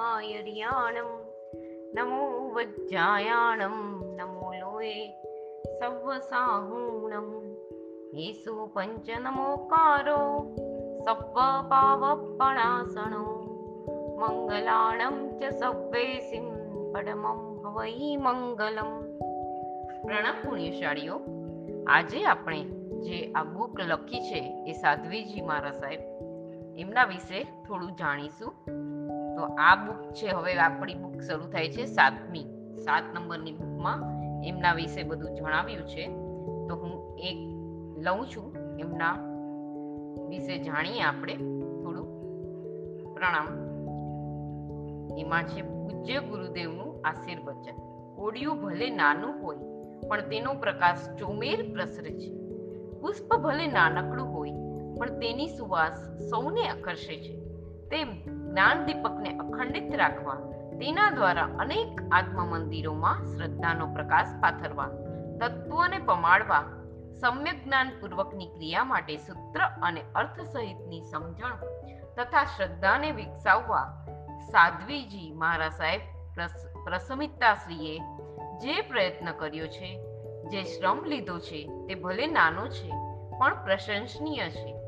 [0.00, 1.10] આયર્યાણમ
[1.94, 2.20] નમો
[2.54, 3.78] વજ્જાયાણમ
[4.16, 4.94] નમો લોએ
[5.78, 7.28] સવ્વસાહૂણમ
[8.14, 10.20] યેસુ પંચ નમોકારો
[11.04, 11.36] સવ્વ
[11.68, 13.24] પાવપણાસણો
[14.18, 16.46] મંગલાણમ ચ સવ્વેસિમ
[16.92, 18.92] પડમમ હવૈ મંગલમ
[20.02, 21.16] પ્રણામ પુણ્યશાળીઓ
[21.86, 22.62] આજે આપણે
[23.00, 26.09] જે આ બુક લખી છે એ સાધ્વીજી મારા સાહેબ
[26.80, 28.52] એમના વિશે થોડું જાણીશું.
[29.36, 32.44] તો આ બુક છે, હવે આપણી બુક શરૂ થાય છે સાતમી,
[32.76, 36.06] સાત નંબરની બુકમાં એમના વિશે બધું જણાવ્યું છે.
[36.68, 37.36] તો હું એક
[37.98, 39.12] લઉં છું, એમના
[40.28, 41.34] વિશે જાણીએ આપણે
[41.82, 42.06] થોડું.
[43.14, 43.46] પ્રણામ.
[45.18, 47.72] એમાં છે, પૂજ્ય ગુરુદેવનું આશીર્વચન.
[48.16, 49.56] કોડિયું ભલે નાનું હોય,
[50.08, 52.40] પણ તેનો પ્રકાશ ચોમેર પ્રસરે છે.
[53.00, 54.50] પુષ્પ ભલે નાનકડું હોય
[55.00, 55.98] પણ તેની સુવાસ
[56.30, 57.34] સૌને આકર્ષે છે.
[57.90, 60.34] તેમ જ્ઞાન દીપકને અખંડિત રાખવા,
[60.80, 64.88] તેના દ્વારા અનેક આત્મ મંદિરોમાં શ્રદ્ધાનો પ્રકાશ પાથરવા,
[65.40, 66.62] તત્વોને પમાડવા,
[67.20, 71.56] સમ્યક જ્ઞાનપૂર્વકની ક્રિયા માટે સૂત્ર અને અર્થ સહિતની સમજણ
[72.16, 73.84] તથા શ્રદ્ધાને વિકસાવવા
[74.50, 76.00] સાધ્વીજી મહારાજ સાહેબ
[76.84, 77.98] પ્રસમિતાશ્રીએ
[78.58, 79.90] જે પ્રયત્ન કર્યો છે,
[80.48, 82.90] જે શ્રમ લીધો છે, તે ભલે નાનો છે,
[83.38, 84.79] પણ પ્રશંસનીય છે.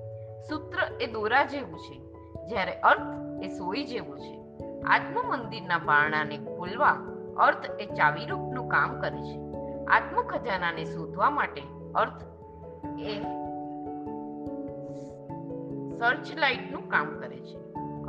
[0.48, 1.98] સૂત્ર એ દોરા જેવું છે,
[2.48, 4.42] જ્યારે અર્થ એ સોય જેવું છે.
[4.82, 6.90] આત્મ મંદિરના બારણાને ખોલવા
[7.38, 9.38] અર્થ એ ચાવીરૂપનું કામ કરે છે.
[9.84, 11.62] આત્મ ખજાનાને શોધવા માટે
[11.94, 12.22] અર્થ
[13.00, 13.20] એ
[15.98, 17.58] સર્ચલાઇટનું કામ કરે છે.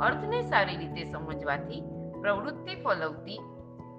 [0.00, 1.82] અર્થને સારી રીતે સમજવાથી
[2.20, 3.40] પ્રવૃત્તિ ફલવતી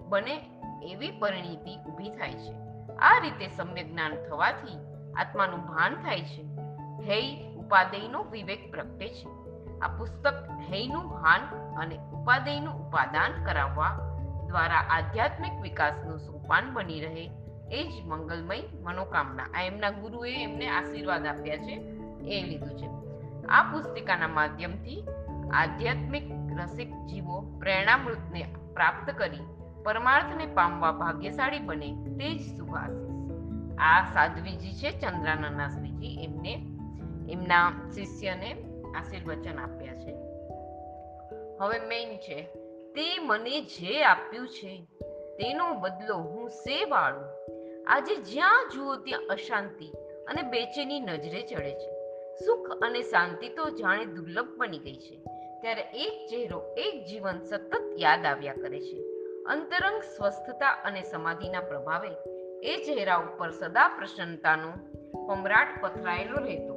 [0.10, 0.42] બને
[0.84, 2.54] એવી પરિણીતિ ઊભી થાય છે.
[2.96, 4.78] આ રીતે સમ્યક જ્ઞાન થવાથી
[5.14, 6.42] આત્માનું ભાન થાય છે.
[7.00, 9.28] હૈ ઉપાદેયનો વિવેક પ્રગટે છે.
[9.80, 10.34] આ પુસ્તક
[10.72, 11.42] હૈનું ભાન
[11.78, 17.32] અને ઉપાદેયનું ઉપાદાન કરાવવા દ્વારા આધ્યાત્મિક વિકાસનું સોપાન બની રહે.
[17.72, 19.44] એ જ મંગલમય મનોકામના.
[19.44, 21.74] આ એમના ગુરુએ એમને આશીર્વાદ આપ્યા છે.
[22.28, 22.88] એ લીધું છે.
[23.48, 25.04] આ પુસ્તિકાના માધ્યમથી
[25.54, 26.24] આધ્યાત્મિક
[26.62, 29.40] રસિક જીવો પ્રેરણામૃતને પ્રાપ્ત કરી
[29.84, 32.76] પરમાર્થને પામવા ભાગ્યશાળી બને તે જ શુભ
[33.78, 36.75] આ સાધ્વીજી છે ચંદ્રાનંદના શ્રીજી એમને
[37.30, 38.56] એમના શિષ્યને
[38.96, 40.16] આશીર્વચન આપ્યા છે.
[41.60, 42.42] હવે મેઇન છે,
[42.96, 44.86] તે મને જે આપ્યું છે,
[45.38, 47.26] તેનો બદલો હું સે વાળું?
[47.88, 49.88] આજે જ્યાં જુઓ ત્યાં અશાંતિ
[50.28, 51.96] અને બેચેની નજરે ચડે છે.
[52.46, 55.18] સુખ અને શાંતિ તો જાણે દુર્લભ બની ગઈ છે.
[55.62, 59.00] ત્યારે એક ચહેરો એક જીવન સતત યાદ આવ્યા કરે છે.
[59.44, 62.10] અંતરંગ સ્વસ્થતા અને સમાધિના પ્રભાવે
[62.64, 64.72] એ ચહેરા ઉપર સદા પ્રસન્નતાનો
[65.28, 66.75] પમરાટ પથરાયેલો રહેતો.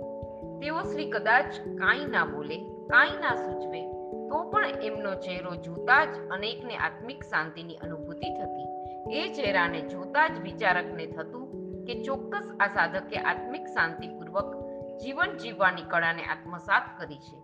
[0.60, 1.44] તેઓ શ્રી કદાચ
[1.78, 3.82] કાંઈ ના બોલે, કાંઈ ના સૂચવે,
[4.28, 8.68] તો પણ એમનો ચહેરો જોતા જ અનેકને આત્મિક શાંતિની અનુભૂતિ થતી.
[9.16, 11.44] એ ચહેરાને જોતા જ વિચારકને થતું
[11.84, 14.48] કે ચોક્કસ આ સાધકે આત્મિક શાંતિપૂર્વક
[14.98, 17.38] જીવન જીવવાની કળાને આત્મસાત કરી છે.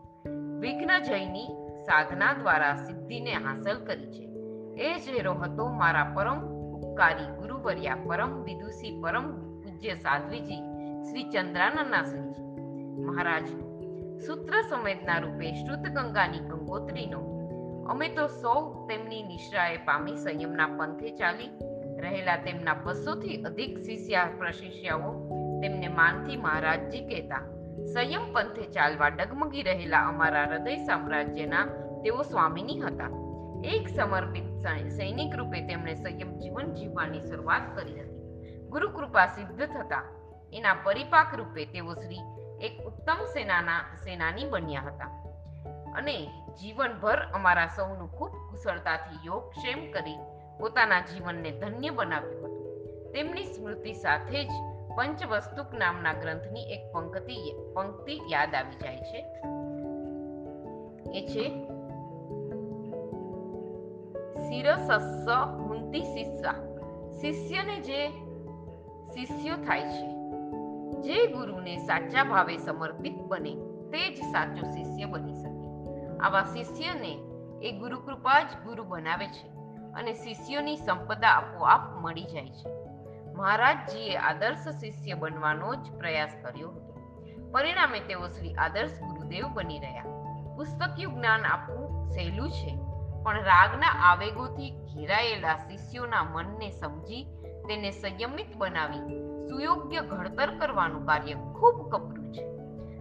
[0.60, 1.48] વિઘ્ન જયની
[1.82, 4.24] સાધના દ્વારા સિદ્ધિને હાંસલ કરી છે.
[4.82, 6.38] એ ચહેરો હતો મારા પરમ
[6.70, 9.26] ઉપકારી ગુરુવર્યા પરમ વિદુષી પરમ
[9.60, 10.62] પૂજ્ય સાધ્વીજી
[11.10, 12.43] શ્રી ચંદ્રાનંદના શ્રીજી.
[12.96, 13.46] મહારાજ,
[14.26, 17.20] સૂત્ર સંવેદના રૂપે શ્રુત ગંગાની ગંગોત્રીનો.
[17.90, 21.50] અમે તો સૌ તેમની નિશ્રાએ પામી સંયમના પંથે ચાલી
[22.00, 25.10] રહેલા તેમના બસોથી અધિક શિષ્યા પ્રશિષ્યાઓ
[25.62, 27.42] તેમને માનથી મહારાજજી કહેતા,
[27.94, 31.66] સંયમ પંથે ચાલવા ડગમગી રહેલા અમારા હૃદય સામ્રાજ્યના
[32.04, 33.10] તેઓ સ્વામીની હતા.
[33.64, 38.22] એક સમર્પિત સૈનિક રૂપે તેમણે સંયમ જીવન જીવવાની શરૂઆત કરી હતી.
[38.68, 40.02] ગુરુ કૃપા સિદ્ધ થતા,
[40.52, 42.24] એના પરિપાક રૂપે તેઓ શ્રી
[42.60, 45.24] એક ઉત્તમ સેનાના સેનાની બન્યા હતા.
[45.94, 46.26] અને
[46.60, 50.18] જીવનભર અમારા સૌનું ખૂબ કુશળતાથી યોગક્ષેમ કરી
[50.60, 53.12] પોતાના જીવનને ધન્ય બનાવ્યું હતું.
[53.12, 54.50] તેમની સ્મૃતિ સાથે જ
[54.96, 59.26] પંચવસ્તુક નામના ગ્રંથની એક પંક્તિ પંક્તિ યાદ આવી જાય છે.
[61.18, 61.74] એ છે,
[64.34, 65.28] શિરસસ્સ
[65.60, 66.54] હુંતી શિષ્યા
[67.20, 68.08] શિષ્યને જે
[69.10, 70.23] શિષ્યો થાય છે
[71.04, 73.54] જે ગુરુને સાચા ભાવે સમર્પિત બને,
[73.90, 75.68] તે જ સાચો શિષ્ય બની શકે.
[76.18, 77.18] આવા શિષ્યને
[77.62, 79.48] એ ગુરુ કૃપા જ ગુરુ બનાવે છે
[79.92, 82.68] અને શિષ્યોની સંપદા આપોઆપ મળી જાય છે.
[83.34, 86.94] મહારાજજીએ આદર્શ શિષ્ય બનવાનો જ પ્રયાસ કર્યો હતો.
[87.52, 90.04] પરિણામે તેઓ શ્રી આદર્શ ગુરુદેવ બની રહ્યા.
[90.56, 92.78] પુસ્તકિયું જ્ઞાન આપવું સહેલું છે,
[93.22, 97.24] પણ રાગના આવેગોથી ઘેરાયેલા શિષ્યોના મનને સમજી
[97.68, 98.98] તેને સંયમિત બનાવી
[99.54, 102.44] સુયોગ્ય ઘડતર કરવાનું કાર્ય ખૂબ કપરું છે.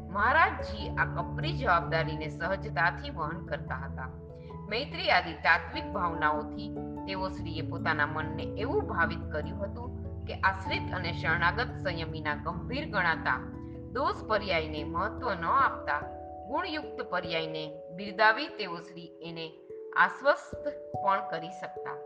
[0.10, 4.10] મહારાજજી આ કપરી જવાબદારીને સહજતાથી વહન કરતા હતા.
[4.70, 6.76] મૈત્રી આદિ તાત્વિક ભાવનાઓથી
[7.08, 9.90] તેઓ શ્રીએ પોતાના મનને એવું ભાવિત કર્યું હતું
[10.26, 13.40] કે આશ્રિત અને શરણાગત સંયમીના ગંભીર ગણાતા
[13.92, 16.00] દોષ પર્યાયને મહત્વ ન આપતા
[16.48, 19.52] ગુણયુક્ત પર્યાયને બિરદાવી તેઓ શ્રી એને
[19.98, 20.64] આશ્વસ્ત
[21.04, 21.98] પણ કરી શકતા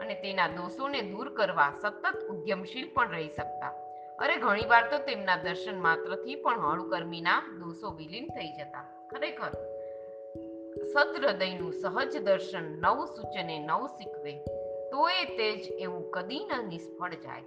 [0.00, 3.72] અને તેના દોષોને દૂર કરવા સતત ઉદ્યમશીલ પણ રહી શકતા.
[4.18, 9.08] અરે ઘણીવાર તો તેમના દર્શન માત્રથી પણ હળુકર્મીના દોષો વિલીન થઈ જતા.
[9.10, 9.52] ખરેખર,
[10.92, 14.44] સદહૃદયનું સહજ દર્શન નવ સૂચને નવ શીખવે
[15.24, 17.42] તે જ એવું કદી ન નિષ્ફળ જાય.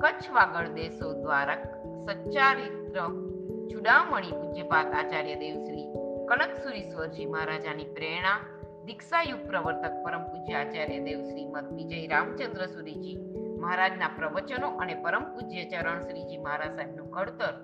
[0.00, 1.62] કચ્છ વાગડ દેશો દ્વારક,
[2.06, 2.98] સચ્ચારિત્ર
[3.70, 5.86] ચુડામણી પૂજ્યપાત આચાર્ય દેવશ્રી
[6.28, 8.38] કનકસુરીશ્વરજી મહારાજાની પ્રેરણા,
[8.84, 15.64] દીક્ષાયુગ પ્રવર્તક પરમ પૂજ્ય આચાર્ય દેવશ્રી મત વિજય રામચંદ્ર સુરીજી મહારાજના પ્રવચનો અને પરમ પૂજ્ય
[15.64, 17.54] ચરણ શ્રીજી મહારાજ સાહેબનું ઘડતર.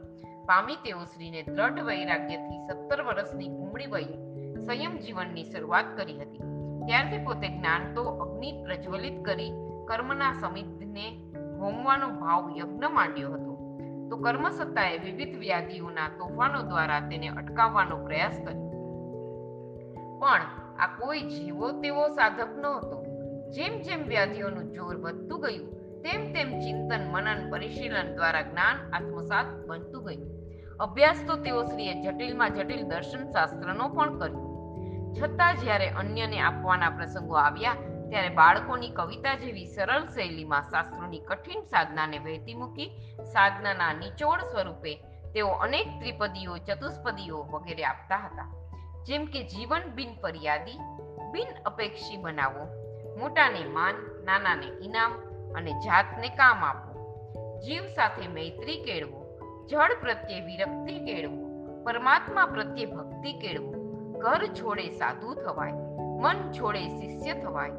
[0.46, 4.16] પામી તેઓ શ્રીને દ્રઢ વૈરાગ્યથી સત્તર વર્ષની ઉમળી વયે
[4.66, 6.38] સંયમ જીવનની શરૂઆત કરી હતી.
[6.86, 9.52] ત્યારથી પોતે જ્ઞાન તો અગ્નિ પ્રજ્વલિત કરી
[9.88, 11.06] કર્મના સમિતને
[11.60, 13.52] હોમવાનો ભાવ યજ્ઞ માંડ્યો હતો.
[14.10, 18.72] તો કર્મસત્તાએ વિવિધ વ્યાધિઓના તોફાનો દ્વારા તેને અટકાવવાનો પ્રયાસ કર્યો.
[20.20, 20.40] પણ
[20.78, 23.04] આ કોઈ જીવો તેવો સાધક ન હતો.
[23.50, 30.04] જેમ જેમ વ્યાધિઓનું જોર વધતું ગયું તેમ તેમ ચિંતન, મનન, પરિશીલન દ્વારા જ્ઞાન, આત્મસાત બનતું
[30.04, 30.30] ગયું.
[30.80, 34.48] અભ્યાસ તો તેઓ શ્રીએ જટિલમાં જટિલ દર્શન શાસ્ત્રનો પણ કર્યો.
[35.22, 37.74] છતાં જ્યારે અન્યને આપવાના પ્રસંગો આવ્યા,
[38.10, 42.90] ત્યારે બાળકોની કવિતા જેવી સરળ શૈલીમાં શાસ્ત્રોની કઠિન સાધનાને વહેતી મૂકી,
[43.32, 44.94] સાધનાના નિચોડ સ્વરૂપે
[45.34, 48.48] તેઓ અનેક ત્રિપદીઓ, ચતુષ્પદીઓ વગેરે આપતા હતા.
[49.06, 50.78] જેમ કે જીવન બિન ફરિયાદી,
[51.32, 52.64] બિન અપેક્ષી બનાવો,
[53.18, 53.94] મોટાને માન,
[54.24, 55.12] નાનાને ઇનામ
[55.54, 56.92] અને જાતને કામ આપો
[57.66, 59.38] જીવ સાથે મૈત્રી કેળવો,
[59.70, 61.42] જળ પ્રત્યે વિરક્તિ કેળવો,
[61.84, 63.72] પરમાત્મા પ્રત્યે ભક્તિ કેળવો.
[64.18, 65.72] ઘર છોડે સાધુ થવાય,
[66.20, 67.70] મન છોડે શિષ્ય થવાય,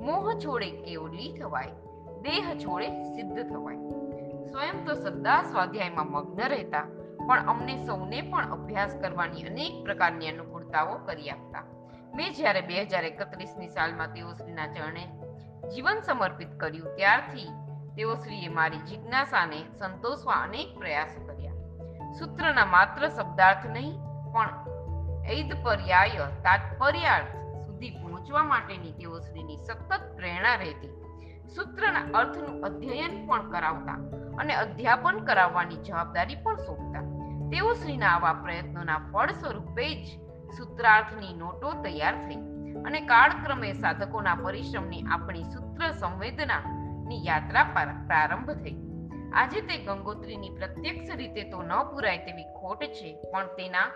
[0.00, 1.66] મોહ છોડે કેવલી થવાય,
[2.22, 3.76] દેહ છોડે સિદ્ધ થવાય.
[4.44, 6.86] સ્વયં તો સદા સ્વાધ્યાયમાં મગ્ન રહેતા,
[7.28, 11.64] પણ અમને સૌને પણ અભ્યાસ કરવાની અનેક પ્રકારની અનુકૂળતાઓ કરી આપતા.
[12.14, 15.17] મેં જ્યારે બે હજાર એકત્રીસની સાલમાં તેઓ શ્રીના ચરણે
[15.70, 16.96] જીવન સમર્પિત કર્યું.
[16.96, 17.48] ત્યારથી
[17.96, 21.56] તેઓ શ્રીએ મારી જિજ્ઞાસાને સંતોષવા અનેક પ્રયાસો કર્યા.
[22.18, 23.96] સૂત્રના માત્ર શબ્દાર્થ નહીં,
[24.32, 24.50] પણ
[25.30, 27.34] ઐદ પર્યાય તાત્પર્યાર્થ
[27.66, 30.94] સુધી પહોંચવા માટેની તેઓ શ્રીની સતત પ્રેરણા રહેતી.
[31.54, 33.98] સૂત્રના અર્થનું અધ્યયન પણ કરાવતા
[34.38, 37.04] અને અધ્યાપન કરાવવાની જવાબદારી પણ સોંપતા.
[37.50, 40.06] તેઓ શ્રીના આવા પ્રયત્નોના ફળ સ્વરૂપે જ
[40.56, 42.57] સૂત્રાર્થની નોટો તૈયાર થઈ.
[42.86, 47.64] અને કાળક્રમે સાધકોના પરિશ્રમની આપણી સૂત્ર સંવેદનાની યાત્રા
[48.06, 48.76] પ્રારંભ થઈ.
[49.32, 53.88] આજે તે ગંગોત્રીની પ્રત્યક્ષ રીતે તો ન પુરાય તેવી ખોટ છે, પણ તેના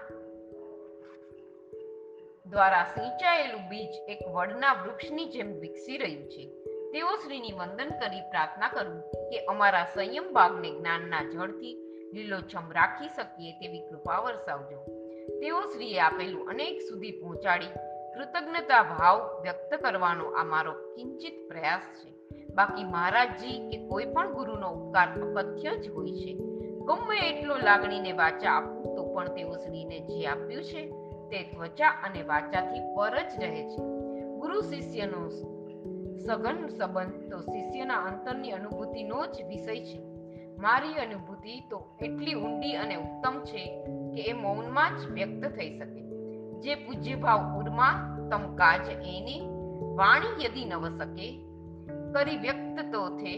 [2.46, 6.44] દ્વારા સિંચાયેલું બીજ એક વડના વૃક્ષની જેમ વિકસી રહ્યું છે.
[6.92, 11.76] તેઓ શ્રીની વંદન કરી પ્રાર્થના કરું કે અમારા સંયમ બાગને જ્ઞાનના જળથી
[12.14, 14.78] લીલોછમ રાખી શકીએ તેવી કૃપા વરસાવજો.
[15.40, 17.66] તેઓ શ્રીએ આપેલું અનેક સુધી પહોંચાડી
[18.14, 22.12] કૃતજ્ઞતા ભાવ વ્યક્ત કરવાનો આ મારો કિંચિત પ્રયાસ છે.
[22.54, 26.34] બાકી મહારાજજી કે કોઈ પણ ગુરુનો ઉપકાર અકથ્ય જ હોય છે.
[26.84, 30.90] ગમે એટલો લાગણીને વાચા આપું તો પણ તેઓ શ્રીને જે આપ્યું છે
[31.28, 33.82] તે ત્વચા અને વાચાથી પર જ રહે છે.
[34.36, 35.28] ગુરુ શિષ્યનો
[36.26, 40.02] સઘન સંબંધ તો શિષ્યના અંતરની અનુભૂતિનો જ વિષય છે.
[40.58, 46.01] મારી અનુભૂતિ તો એટલી ઊંડી અને ઉત્તમ છે કે એ મૌનમાં જ વ્યક્ત થઈ શકે.
[46.62, 47.94] જે પૂજ્ય ભાવ ઉર્મા
[48.30, 49.36] તમ કાજ એને
[49.94, 51.28] વાણી યદી નવ શકે,
[52.12, 53.34] કરી વ્યક્ત તો થે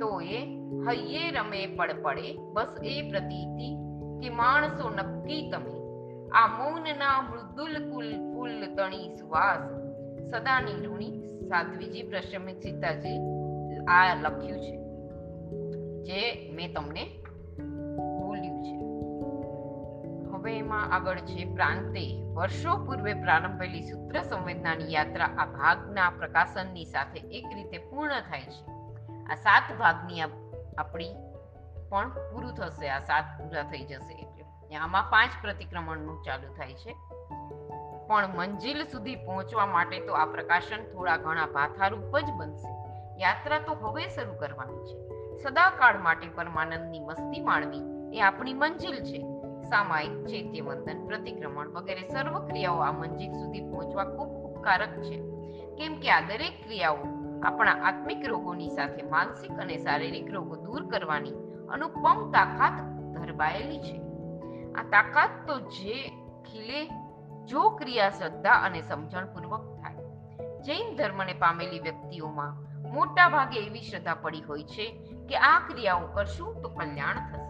[0.00, 0.40] તો એ
[0.88, 3.68] હૈયે રમે પડ પડે, બસ એ પ્રતીતિ
[4.20, 5.76] કે માણસો નક્કી તમે.
[6.30, 9.64] આ મૌનના મૃદુલ કુલ ફૂલ તણી સુવાસ.
[10.30, 11.12] સદાની ઋણી
[11.48, 13.18] સાધ્વીજી પ્રશમિત સીતાજી
[13.88, 14.74] આ લખ્યું છે.
[16.02, 16.20] જે
[16.52, 17.04] મેં તમને
[20.58, 22.22] હવે આગળ છે પ્રાંતે.
[22.34, 28.70] વર્ષો પૂર્વે પ્રારંભેલી સૂત્ર સંવેદનાની યાત્રા આ ભાગના પ્રકાશનની સાથે એક રીતે પૂર્ણ થાય છે.
[29.24, 30.20] આ સાત ભાગની
[30.78, 31.14] આપણી
[31.88, 32.88] પણ પૂરું થશે.
[32.88, 34.76] આ સાત પૂરા થઈ જશે એટલે.
[34.76, 36.96] આમાં પાંચ પ્રતિક્રમણનું ચાલુ થાય છે.
[38.06, 42.68] પણ મંજિલ સુધી પહોંચવા માટે તો આ પ્રકાશન થોડા ઘણા ભાથારૂપ જ બનશે.
[43.22, 45.10] યાત્રા તો હવે શરૂ કરવાની છે.
[45.42, 47.80] સદાકાળ માટે પરમાનંદની મસ્તી માણવી
[48.18, 49.29] એ આપણી મંજિલ છે.
[49.70, 55.18] સામાયિક ચૈત્યવંદન પ્રતિક્રમણ વગેરે સર્વ ક્રિયાઓ આ મંજિલ સુધી પહોંચવા ખૂબ ઉપકારક છે.
[55.78, 56.96] કેમ કે આ દરેક ક્રિયાઓ
[57.42, 61.36] આપણા આત્મિક રોગોની સાથે માનસિક અને શારીરિક રોગો દૂર કરવાની
[61.68, 62.76] અનુપમ તાકાત
[63.14, 63.96] ધરબાયેલી છે.
[64.72, 66.08] આ તાકાત તો જે
[66.48, 66.80] ખીલે,
[67.46, 69.94] જો ક્રિયા શ્રદ્ધા અને સમજણપૂર્વક થાય.
[70.62, 72.52] જૈન ધર્મને પામેલી વ્યક્તિઓમાં
[72.92, 74.86] મોટા ભાગે એવી શ્રદ્ધા પડી હોય છે
[75.28, 77.49] કે આ ક્રિયાઓ કરશું તો કલ્યાણ થશે.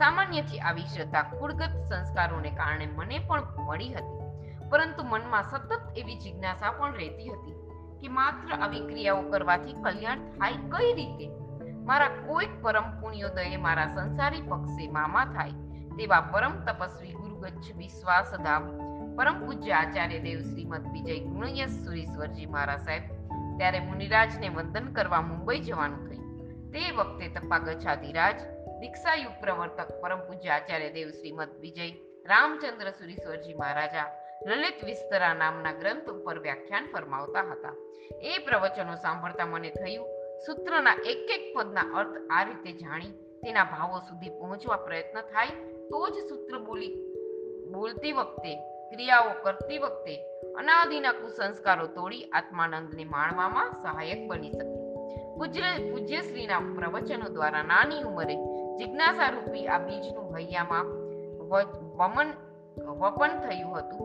[0.00, 4.20] સામાન્યથી આવી શ્રદ્ધા કુળગત સંસ્કારોને કારણે મને પણ મળી હતી.
[4.70, 7.56] પરંતુ મનમાં સતત એવી જિજ્ઞાસા પણ રહેતી હતી
[8.00, 11.26] કે માત્ર આવી ક્રિયાઓ કરવાથી કલ્યાણ થાય કઈ રીતે?
[11.84, 15.50] મારા કોઈક પરમ પુણ્યોદયે મારા સંસારી પક્ષે મામા થાય
[15.98, 18.70] તેવા પરમ તપસ્વી ગુરુગચ્છ વિશ્વાસધામ,
[19.16, 23.02] પરમ પૂજ્ય આચાર્ય દેવ શ્રીમદ વિજય ગુણયસ સુરેશ્વરજી મહારાજ સાહેબ,
[23.58, 26.48] ત્યારે મુનિરાજને વંદન કરવા મુંબઈ જવાનું થયું.
[26.70, 28.40] તે વખતે તપાગચ્છાધિરાજ
[28.80, 31.90] દીક્ષાયુગ પ્રવર્તક પરમ પૂજ્ય આચાર્ય દેવ શ્રીમદ વિજય
[32.26, 34.08] રામચંદ્ર સુરીશ્વરજી મહારાજા
[34.46, 37.74] લલિત વિસ્તરા નામના ગ્રંથ ઉપર વ્યાખ્યાન ફરમાવતા હતા.
[38.22, 40.06] એ પ્રવચનો સાંભળતા મને થયું,
[40.46, 43.10] સૂત્રના એક એક પદના અર્થ આ રીતે જાણી,
[43.42, 45.46] તેના ભાવો સુધી પહોંચવા પ્રયત્ન થાય,
[45.88, 46.96] તો જ સૂત્ર બોલી,
[47.72, 48.56] બોલતી વખતે,
[48.90, 50.16] ક્રિયાઓ કરતી વખતે,
[50.54, 54.90] અનાદિના કુસંસ્કારો તોડી આત્માનંદને માણવામાં સહાયક બની શકે.
[55.34, 58.49] પૂજ્ય, પૂજ્યશ્રીના પ્રવચનો દ્વારા નાની ઉંમરે
[58.80, 60.86] જિજ્ઞાસા રૂપી આ બીજનું હૈયામાં
[61.98, 62.30] વમન
[63.00, 64.02] વપન થયું હતું.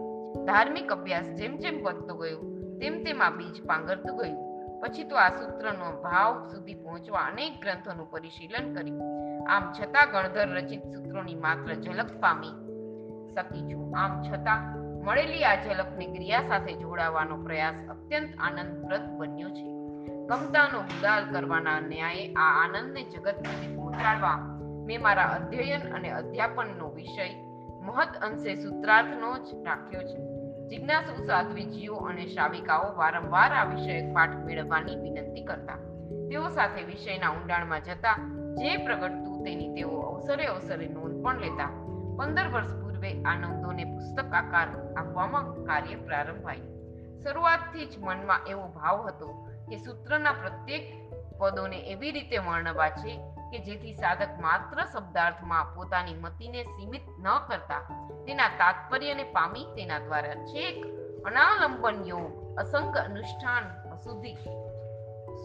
[0.48, 2.39] ધાર્મિક અભ્યાસ જેમ જેમ વધતો ગયો,
[2.79, 4.39] તેમ તેમ આ બીજ પાંગરતું ગયું.
[4.82, 9.03] પછી તો આ સૂત્રનો ભાવ સુધી પહોંચવા અનેક ગ્રંથોનું પરિશીલન કર્યું.
[9.53, 12.55] આમ છતાં ગણધર રચિત સૂત્રોની માત્ર ઝલક પામી
[13.34, 13.86] શકી છું.
[13.98, 14.62] આમ છતાં
[15.05, 19.65] મળેલી આ ઝલકને ક્રિયા સાથે જોડાવાનો પ્રયાસ અત્યંત આનંદપ્રદ બન્યો છે.
[20.29, 24.38] કમતાનો ઉદાર કરવાના ન્યાયે આ આનંદને જગત સુધી પહોંચાડવા
[24.85, 27.27] મેં મારા અધ્યયન અને અધ્યાપનનો વિષય
[27.81, 30.17] મહદ અંશે સૂત્રાર્થનો જ રાખ્યો છે.
[30.67, 35.77] જિજ્ઞાસુ સાધ્વીજીઓ અને શાવિકાઓ વારંવાર આ વિષયક પાઠ મેળવવાની વિનંતી કરતા.
[36.29, 38.17] તેઓ સાથે વિષયના ઊંડાણમાં જતા
[38.55, 41.69] જે પ્રગટતું તેની તેઓ અવસરે અવસરે નોંધ પણ લેતા.
[42.17, 46.75] પંદર વર્ષ પૂર્વે આ નોંધોને પુસ્તક આકાર આપવામાં કાર્ય પ્રારંભાયું.
[47.23, 50.83] શરૂઆતથી જ મનમાં એવો ભાવ હતો કે સૂત્રના પ્રત્યેક
[51.39, 57.83] પદોને એવી રીતે વર્ણવા છે કે જેથી સાધક માત્ર શબ્દાર્થમાં પોતાની મતિને સીમિત ન કરતા,
[58.25, 60.77] તેના તાત્પર્યને પામી તેના દ્વારા છેક
[61.25, 63.65] અનાલંબન યોગ અસંગ અનુષ્ઠાન
[64.03, 64.35] સુધી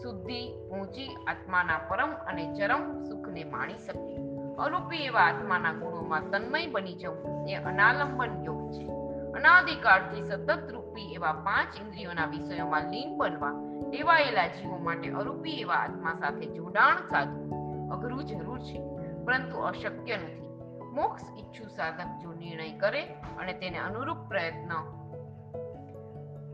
[0.01, 4.15] શુદ્ધિ પહોંચી આત્માના પરમ અને ચરમ સુખને માણી શકે.
[4.57, 8.85] અરૂપી એવા આત્માના ગુણોમાં તન્મય બની જવું એ અનાલંબન યોગ છે.
[9.31, 13.55] અનાદિકાળથી સતત રૂપી એવા પાંચ ઇન્દ્રિયોના વિષયોમાં લીન બનવા,
[13.89, 17.60] ટેવાયેલા જીવો માટે અરૂપી એવા આત્મા સાથે જોડાણ સાધવું
[17.91, 18.79] અઘરું જરૂર છે,
[19.25, 20.41] પરંતુ અશક્ય નથી.
[20.93, 23.03] મોક્ષ ઈચ્છુ સાધક જો નિર્ણય કરે
[23.39, 24.73] અને તેને અનુરૂપ પ્રયત્ન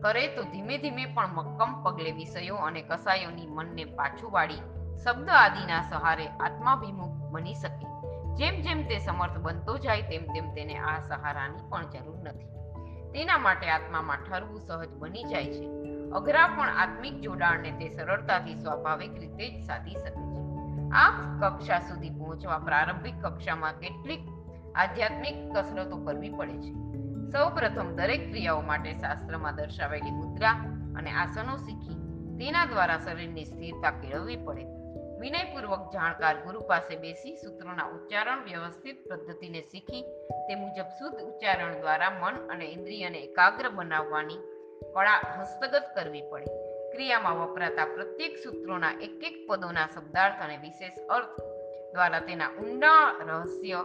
[0.01, 4.61] કરે, તો ધીમે ધીમે પણ મક્કમ પગલે વિષયો અને કસાયોની મનને પાછું વાળી
[5.03, 7.85] શબ્દ આદિના સહારે આત્માભિમુખ બની શકે.
[8.35, 12.47] જેમ જેમ તે સમર્થ બનતો જાય, તેમ તેમ તેને આ સહારાની પણ જરૂર નથી.
[13.11, 15.65] તેના માટે આત્મામાં ઠરવું સહજ બની જાય છે.
[16.11, 20.26] અઘરા પણ આત્મિક જોડાણને તે સરળતાથી સ્વાભાવિક રીતે જ સાધી શકે.
[20.97, 21.11] આ
[21.41, 24.19] કક્ષા સુધી પહોંચવા પ્રારંભિક કક્ષામાં કેટલીક
[24.75, 26.71] આધ્યાત્મિક કસરતો કરવી પડે છે.
[27.31, 30.55] સૌપ્રથમ દરેક ક્રિયાઓ માટે શાસ્ત્રમાં દર્શાવેલી મુદ્રા
[30.97, 31.97] અને આસનો શીખી
[32.37, 34.65] તેના દ્વારા શરીરની સ્થિરતા કેળવવી પડે.
[35.19, 40.03] વિનયપૂર્વક જાણકાર ગુરુ પાસે બેસી સૂત્રોના ઉચ્ચારણ વ્યવસ્થિત પદ્ધતિને શીખી
[40.47, 44.41] તે મુજબ શુદ્ધ ઉચ્ચારણ દ્વારા મન અને ઇન્દ્રિયને એકાગ્ર બનાવવાની
[44.93, 46.76] કળા હસ્તગત કરવી પડે.
[46.97, 51.35] ક્રિયામાં વપરાતા પ્રત્યેક સૂત્રોના એક એક પદોના શબ્દાર્થ અને વિશેષ અર્થ
[51.93, 53.81] દ્વારા તેના ઊંડા રહસ્ય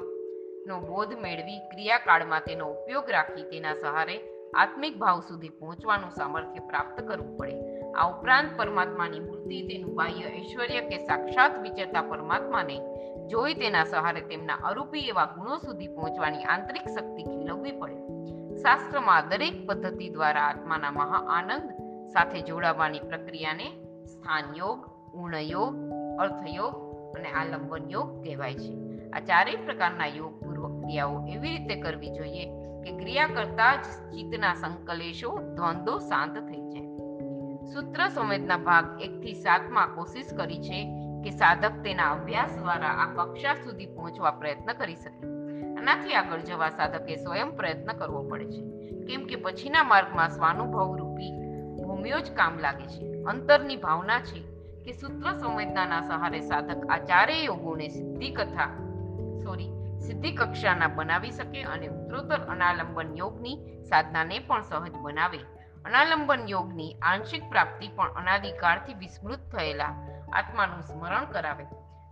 [0.67, 4.17] નો બોધ મેળવી ક્રિયાકાળમાં તેનો ઉપયોગ રાખી તેના સહારે
[4.55, 7.93] આત્મિક ભાવ સુધી પહોંચવાનું સામર્થ્ય પ્રાપ્ત કરવું પડે.
[7.93, 12.81] આ ઉપરાંત પરમાત્માની મૂર્તિ, તેનું બાહ્ય ઐશ્વર્ય કે સાક્ષાત વિચરતા પરમાત્માને
[13.29, 18.03] જોઈ તેના સહારે તેમના અરૂપી એવા ગુણો સુધી પહોંચવાની આંતરિક શક્તિ ખીલવવી પડે.
[18.57, 21.82] શાસ્ત્રમાં દરેક પદ્ધતિ દ્વારા આત્માના મહા આનંદ
[22.13, 23.65] સાથે જોડાવાની પ્રક્રિયાને
[24.05, 25.75] સ્થાન યોગ ઉણ યોગ
[26.21, 26.75] અર્થયોગ
[27.19, 28.79] અને આલંબન યોગ કહેવાય છે.
[29.11, 32.45] આ ચારેય પ્રકારના યોગ પૂર્વક ક્રિયાઓ એવી રીતે કરવી જોઈએ
[32.83, 36.83] કે ક્રિયા કરતા જ ચિત્તના સંકલેશો, દ્વંદ્વો શાંત થઈ જાય.
[37.73, 40.85] સૂત્ર સંવેદના ભાગ એક થી સાતમાં કોશિશ કરી છે
[41.25, 45.27] કે સાધક તેના અભ્યાસ દ્વારા આ કક્ષા સુધી પહોંચવા પ્રયત્ન કરી શકે.
[45.77, 48.63] આનાથી આગળ જવા સાધકે સ્વયં પ્રયત્ન કરવો પડે છે.
[49.05, 51.42] કેમ કે પછીના માર્ગમાં સ્વાનુભવ રૂપી
[51.93, 53.23] ભૂમિઓ જ કામ લાગે છે.
[53.23, 54.41] અંતરની ભાવના છે
[54.85, 58.67] કે સૂત્ર સંવેદનાના સહારે સાધક આ ચારેય યોગોને સિદ્ધિ કથા
[59.45, 59.71] સોરી
[60.07, 65.39] સિદ્ધિ કક્ષાના બનાવી શકે અને ઉત્તરોત્તર અનાલંબન યોગની સાધનાને પણ સહજ બનાવે.
[65.85, 69.93] અનાલંબન યોગની આંશિક પ્રાપ્તિ પણ અનાદિકાળથી વિસ્મૃત થયેલા
[70.33, 71.67] આત્માનું સ્મરણ કરાવે.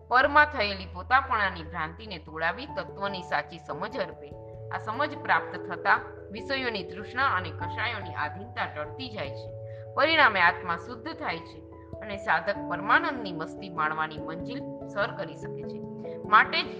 [0.08, 4.30] પરમાં થયેલી પોતાપણાની ભ્રાંતિને તોડાવી તત્વની સાચી સમજ અર્પે.
[4.74, 9.59] આ સમજ પ્રાપ્ત થતા વિષયોની તૃષ્ણા અને કષાયોની આધીનતા ટળતી જાય છે.
[9.96, 11.58] પરિણામે આત્મા શુદ્ધ થાય છે
[12.00, 15.80] અને સાધક પરમાનંદની મસ્તી માણવાની મંજિલ સર કરી શકે છે.
[16.28, 16.72] માટે જ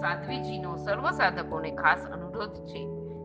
[0.00, 2.82] સાધ્વીજીનો સર્વ સાધકોને ખાસ અનુરોધ છે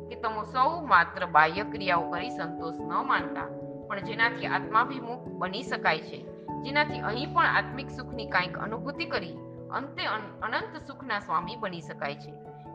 [0.10, 3.48] કે તમે સૌ માત્ર બાહ્ય ક્રિયાઓ કરી સંતોષ ન માનતા,
[3.88, 6.20] પણ જેનાથી આત્માભિમુખ બની શકાય છે.
[6.64, 9.38] જેનાથી અહીં પણ આત્મિક સુખની કાંઈક અનુભૂતિ કરી
[9.72, 12.34] અંતે અનંત સુખના સ્વામી બની શકાય છે.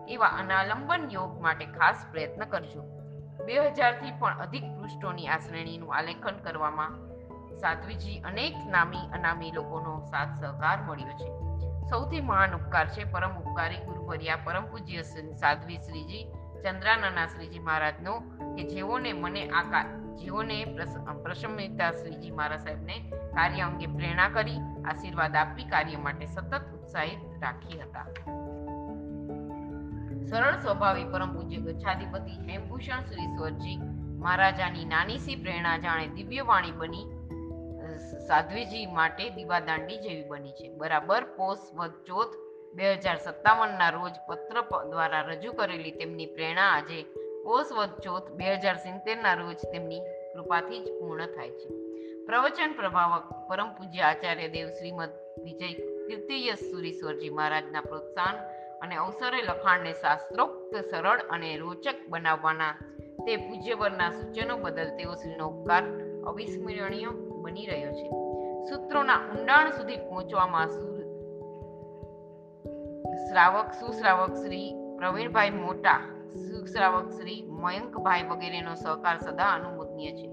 [0.09, 3.00] એવા અનાલંબન યોગ માટે ખાસ પ્રયત્ન કરજો.
[3.47, 6.99] બે હજારથી પણ અધિક પૃષ્ઠોની આ શ્રેણીનું આલેખન કરવામાં
[7.57, 11.51] સાધ્વીજી અનેક નામી અનામી લોકોનો સાથ સહકાર મળ્યો છે.
[11.89, 16.25] સૌથી મહાન ઉપકાર છે પરમ ઉપકારી ગુરુવર્યા પરમ પૂજ્ય સાધ્વી શ્રીજી
[16.65, 18.19] ચંદ્રાનના શ્રીજી મહારાજનો
[18.57, 20.65] કે જેઓને મને આ જેઓને
[21.23, 27.81] પ્રશમિતા શ્રીજી મહારાજ સાહેબને કાર્ય અંગે પ્રેરણા કરી, આશીર્વાદ આપી કાર્ય માટે સતત ઉત્સાહિત રાખી
[27.81, 28.07] હતા.
[30.29, 33.79] સરળ સ્વભાવી પરમ પૂજ્ય ગચ્છાધિપતિ હેમભૂષણ શ્રી સ્વરજી
[34.19, 37.07] મહારાજાની નાની સી પ્રેરણા જાણે દિવ્ય વાણી બની
[38.29, 40.77] સાધ્વીજી માટે દીવાદાંડી જેવી બની છે.
[40.77, 42.35] બરાબર, પોષ, વદ, ચોથ
[42.75, 44.61] બે હજાર સત્તાવનના રોજ પત્ર
[44.91, 47.03] દ્વારા રજૂ કરેલી તેમની પ્રેરણા આજે
[47.45, 50.01] પોષ, વદ, ચોથ બે હજાર સિત્તેરના રોજ તેમની
[50.35, 51.69] કૃપાથી જ પૂર્ણ થાય છે.
[52.27, 55.09] પ્રવચન પ્રભાવક પરમ પૂજ્ય આચાર્ય દેવ શ્રીમદ
[55.45, 55.73] વિજય
[56.07, 62.73] કીર્તિયસ સુરીશ્વરજી મહારાજના પ્રોત્સાહન અને અવસરે લખાણને શાસ્ત્રોક્ત, સરળ અને રોચક બનાવવાના
[63.27, 65.83] તે પૂજ્યવરના સૂચનો બદલ તેઓ શ્રીનો ઉપકાર
[66.27, 67.07] અવિસ્મરણીય
[67.43, 68.09] બની રહ્યો છે.
[68.69, 70.69] સૂત્રોના ઊંડાણ સુધી પહોંચવામાં
[73.29, 76.01] શ્રાવક, સુશ્રાવક શ્રી પ્રવીણભાઈ મોટા,
[76.35, 80.29] સુશ્રાવક શ્રી મયંકભાઈ વગેરેનો સહકાર સદા અનુમોદનીય છે.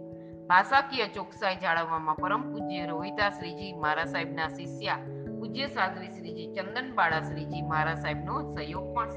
[0.48, 4.98] ભાષાકીય ચોકસાઈ જાળવવામાં પરમ પૂજ્ય રોહિતા શ્રીજી મારા સાહેબના શિષ્યા
[5.40, 9.12] પૂજ્ય સાધ્વી શ્રીજી ચંદનબાળા શ્રીજી મારા સાહેબનો સહયોગ પણ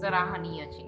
[0.00, 0.84] સરાહનીય છે.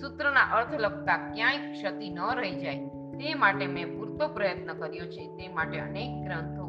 [0.00, 2.82] સૂત્રના અર્થ લગતા ક્યાંય ક્ષતિ ન રહી જાય,
[3.18, 6.66] તે માટે મેં પૂરતો પ્રયત્ન કર્યો છે, તે માટે અનેક ગ્રંથો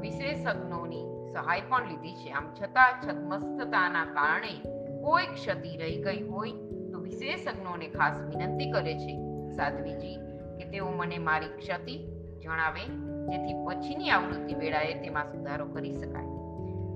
[0.00, 2.30] વિશેષજ્ઞોની સહાય પણ લીધી છે.
[2.32, 4.54] આમ છતાં છદ્મસ્થતાના કારણે
[5.02, 6.54] કોઈ ક્ષતિ રહી ગઈ હોય,
[6.92, 9.14] તો વિશેષજ્ઞોને ખાસ વિનંતી કરે છે
[9.56, 10.16] સાધ્વીજી
[10.58, 11.98] કે તેઓ મને મારી ક્ષતિ
[12.42, 12.84] જણાવે,
[13.30, 16.37] જેથી પછીની આવૃત્તિ વેળાએ તેમાં સુધારો કરી શકાય.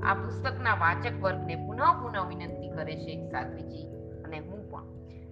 [0.07, 3.87] આ પુસ્તકના વાચક વર્ગને પુનઃ પુનઃ વિનંતી કરે છે, સાધ્વીજી
[4.25, 4.85] અને હું પણ.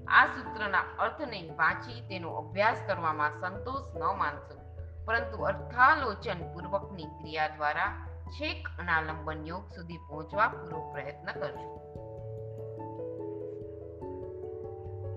[0.09, 4.61] આ સૂત્રના અર્થને વાંચી તેનો અભ્યાસ કરવામાં સંતોષ ન માનશો.
[5.05, 11.81] પરંતુ અર્થાલોચન પૂર્વકની ક્રિયા દ્વારા છેક અનાલંબન યોગ સુધી પહોંચવા પૂરો પ્રયત્ન કરજો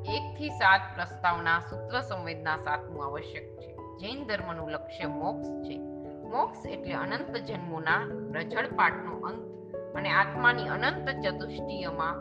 [0.03, 3.75] એક થી સાત પ્રસ્તાવના સૂત્ર સંવેદના સાતમું આવશ્યક છે.
[3.75, 5.92] જૈન ધર્મનું લક્ષ્ય મોક્ષ છે.
[6.33, 7.97] મોક્ષ એટલે અનંત જન્મોના
[8.31, 12.13] રજળપાટનો અંત અને આત્માની અનંત ચતુષ્ટિયમાં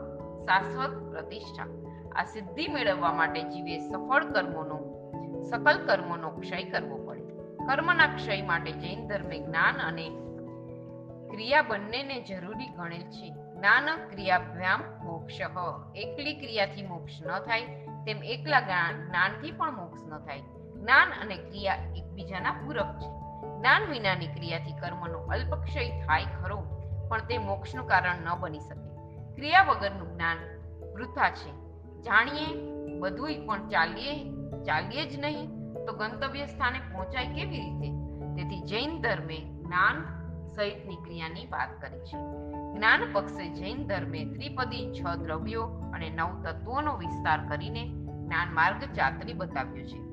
[0.43, 1.67] શાશ્વત પ્રતિષ્ઠા.
[2.17, 4.79] આ સિદ્ધિ મેળવવા માટે જીવે સફળ કર્મોનો,
[5.51, 7.23] સકલ કર્મોનો ક્ષય કરવો પડે.
[7.67, 10.09] કર્મના ક્ષય માટે જૈન ધર્મે જ્ઞાન અને
[11.31, 13.31] ક્રિયા બંનેને જરૂરી ગણેલ છે.
[13.31, 15.41] જ્ઞાન ક્રિયાભ્યામ મોક્ષ.
[15.97, 17.63] એકલી ક્રિયાથી મોક્ષ ન થાય,
[18.07, 20.41] તેમ એકલા જ્ઞાનથી પણ મોક્ષ ન થાય.
[20.77, 23.22] જ્ઞાન અને ક્રિયા એકબીજાના પૂરક છે.
[23.63, 26.63] જ્ઞાન વિનાની ક્રિયાથી કર્મનો અલ્પક્ષય થાય ખરો,
[27.09, 29.11] પણ તે મોક્ષનું કારણ ન બની શકે.
[29.35, 30.37] ક્રિયા વગરનું જ્ઞાન
[30.95, 31.53] વૃથા છે.
[32.03, 32.47] જાણીએ,
[32.99, 34.31] બધુંય પણ ચાલીએ
[34.63, 35.47] ચાલીએ જ નહીં,
[35.87, 37.89] તો ગંતવ્ય સ્થાને પહોંચાય કેવી રીતે?
[38.37, 40.05] તેથી જૈન ધર્મે જ્ઞાન
[40.47, 42.17] સહિતની ક્રિયાની વાત કરી છે.
[42.73, 45.63] જ્ઞાન પક્ષે જૈન ધર્મે ત્રિપદી, છ દ્રવ્યો
[45.95, 50.12] અને નવ તત્વોનો વિસ્તાર કરીને જ્ઞાન માર્ગ ચાતરી બતાવ્યો છે.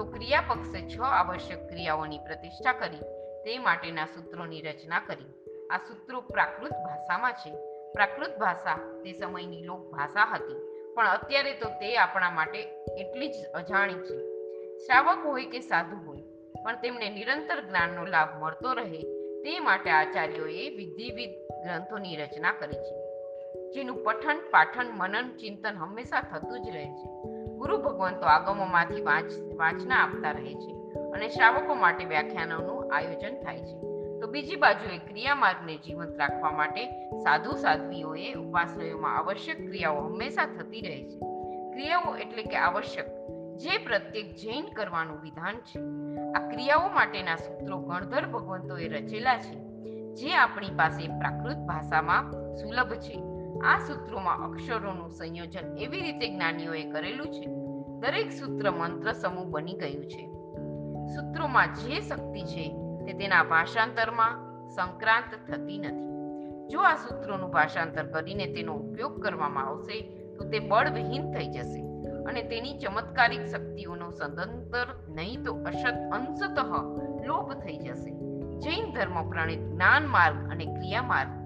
[0.00, 3.08] તો ક્રિયાપક્ષે છ આવશ્યક ક્રિયાઓની પ્રતિષ્ઠા કરી,
[3.44, 5.30] તે માટેના સૂત્રોની રચના કરી.
[5.70, 7.50] આ સૂત્રો પ્રાકૃત ભાષામાં છે.
[7.94, 10.60] પ્રાકૃત ભાષા તે સમયની લોક ભાષા હતી,
[10.94, 12.60] પણ અત્યારે તો તે આપણા માટે
[12.98, 14.16] એટલી જ અજાણી છે.
[14.84, 16.24] શ્રાવક હોય કે સાધુ હોય,
[16.64, 19.02] પણ તેમને નિરંતર જ્ઞાનનો લાભ મળતો રહે,
[19.44, 22.96] તે માટે આચાર્યોએ વિધિવિધ ગ્રંથોની રચના કરી છે,
[23.74, 27.29] જેનું પઠન, પાઠન, મનન, ચિંતન હંમેશા થતું જ રહે છે.
[27.60, 30.72] ગુરુ ભગવંતો આગમોમાંથી વાંચ, વાંચના આપતા રહે છે
[31.10, 33.76] અને શ્રાવકો માટે વ્યાખ્યાનોનું આયોજન થાય છે.
[34.20, 36.86] તો બીજી બાજુએ ક્રિયા માર્ગને જીવંત રાખવા માટે
[37.18, 41.18] સાધુ સાધ્વીઓએ ઉપાસનાઓમાં આવશ્યક ક્રિયાઓ હંમેશા થતી રહે છે.
[41.72, 43.06] ક્રિયાઓ એટલે કે આવશ્યક,
[43.56, 45.80] જે પ્રત્યેક જૈન કરવાનું વિધાન છે.
[46.32, 49.58] આ ક્રિયાઓ માટેના સૂત્રો ગણધર ભગવંતોએ રચેલા છે,
[50.14, 53.39] જે આપણી પાસે પ્રાકૃત ભાષામાં સુલભ છે.
[53.64, 57.46] આ સૂત્રોમાં અક્ષરોનું સંયોજન એવી રીતે જ્ઞાનીઓએ કરેલું છે.
[58.00, 60.26] દરેક સૂત્ર મંત્ર સમૂહ બની ગયું છે.
[61.06, 62.68] સૂત્રોમાં જે શક્તિ છે
[63.06, 66.10] તે તેના ભાષાંતરમાં સંક્રાંત થતી નથી.
[66.68, 70.00] જો આ સૂત્રોનું ભાષાંતર કરીને તેનો ઉપયોગ કરવામાં આવશે,
[70.34, 71.80] તો તો બળવિહીન થઈ જશે
[72.22, 76.60] અને તેની ચમત્કારિક શક્તિઓનો સદંતર નહીં તો અશત અંશતઃ
[77.26, 78.10] લોપ થઈ જશે.
[78.58, 81.39] જૈન ધર્મ પ્રણિત જ્ઞાન માર્ગ અને ક્રિયા માર્ગ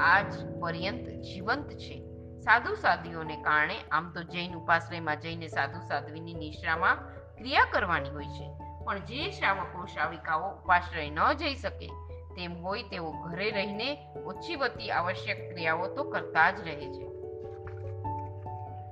[0.00, 2.02] આજ પર્યંત જીવંત છે.
[2.40, 6.96] સાધુ સાધ્વીઓને કારણે આમ તો જૈન ઉપાશ્રયમાં જઈને સાધુ સાધ્વીની નિશ્રામાં
[7.38, 8.50] ક્રિયા કરવાની હોય છે.
[8.84, 11.86] પણ જે શ્રાવકો શ્રાવિકાઓ ઉપાશ્રય ન જઈ શકે,
[12.36, 17.06] તેમ હોય તેઓ ઘરે રહીને ઓછી વતી આવશ્યક ક્રિયાઓ તો કરતા જ રહે છે.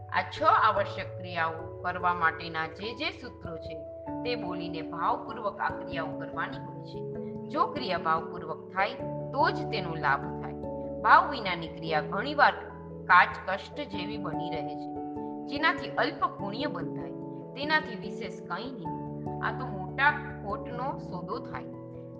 [0.08, 3.78] આ છ આવશ્યક ક્રિયાઓ કરવા માટેના જે જે સૂત્રો છે,
[4.22, 7.14] તે બોલીને ભાવપૂર્વક આ ક્રિયાઓ કરવાની હોય છે.
[7.48, 8.94] જો ક્રિયા ભાવપૂર્વક થાય,
[9.32, 10.43] તો જ તેનો લાભ થાય.
[11.04, 12.52] ભાવ વિનાની ક્રિયા ઘણીવાર
[13.04, 14.94] કાચ કષ્ટ જેવી બની રહે છે.
[15.46, 17.10] જેનાથી અલ્પ પુણ્ય બંધાય.
[17.54, 19.46] તેનાથી વિશેષ કંઈ નહીં.
[19.46, 20.10] આ તો મોટા
[20.44, 21.64] ખોટનો સોદો થાય.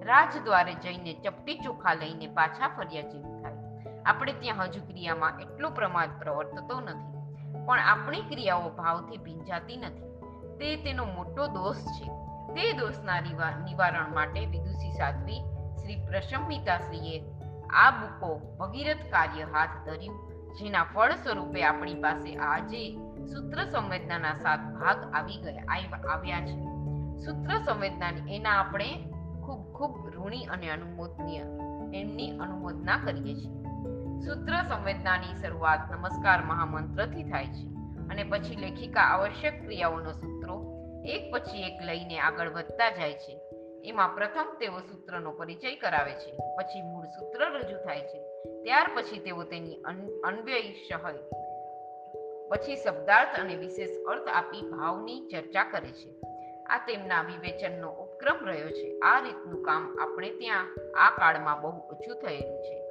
[0.05, 3.55] રાજદ્વારે જઈને ચપટી ચોખા લઈને પાછા ફર્યા જેવું થાય.
[4.03, 7.19] આપણે ત્યાં હજુ ક્રિયામાં એટલો પ્રમાદ પ્રવર્તતો નથી.
[7.67, 10.03] પણ આપણી ક્રિયાઓ ભાવથી ભીંજાતી નથી.
[10.59, 12.09] તે તેનો મોટો દોષ છે.
[12.55, 15.41] તે દોષના નિવા- નિવારણ માટે વિદુષી સાધ્વી
[15.83, 17.34] શ્રી પ્રશમિતાશ્રીએ
[17.75, 20.19] આ બુકો ભગીરથ કાર્ય હાથ ધર્યું,
[20.55, 22.83] જેના ફળ સ્વરૂપે આપણી પાસે આજે
[23.33, 25.79] સૂત્ર સંવેદનાના સાત ભાગ આવી ગયા
[26.11, 26.57] આવ્યા છે.
[27.25, 28.91] સૂત્ર સંવેદનાની એના આપણે
[29.43, 31.45] ખૂબ ખૂબ ઋણી અને અનુમોદનીય,
[31.95, 33.63] એમની અનુમોદના કરીએ છીએ.
[34.25, 37.65] સૂત્ર સંવેદનાની શરૂઆત નમસ્કાર મહામંત્રથી થાય છે
[38.11, 40.57] અને પછી લેખિકા આવશ્યક ક્રિયાઓનો સૂત્રો
[41.05, 43.44] એક પછી એક લઈને આગળ વધતા જાય છે.
[43.85, 49.19] એમાં પ્રથમ તેઓ સૂત્રનો પરિચય કરાવે છે, પછી મૂળ સૂત્ર રજૂ થાય છે, ત્યાર પછી
[49.19, 51.15] તેઓ તેની અન- અન્વયી સહય,
[52.49, 56.15] પછી શબ્દાર્થ અને વિશેષ અર્થ આપી ભાવની ચર્ચા કરે છે.
[56.67, 58.99] આ તેમના વિવેચનનો ઉપક્રમ રહ્યો છે.
[58.99, 62.85] આ રીતનું કામ આપણે ત્યાં, આ કાળમાં બહુ ઓછું થયેલું છે.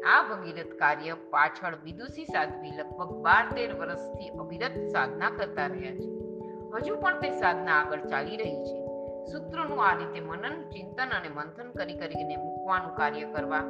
[0.00, 6.12] આ ભગીરથ કાર્ય પાછળ વિદુષી સાધ્વી લગભગ બાર તેર વર્ષથી અવિરત સાધના કરતા રહ્યા છે.
[6.74, 8.81] હજુ પણ તે સાધના આગળ ચાલી રહી છે.
[9.30, 13.64] સૂત્રોનું આ રીતે મનન, ચિંતન અને મંથન કરી કરીને મૂકવાનું કાર્ય કરવા